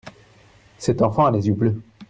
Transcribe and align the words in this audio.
cet 0.79 1.03
enfant 1.03 1.27
a 1.27 1.31
les 1.31 1.47
yeux 1.47 1.53
bleus. 1.53 1.79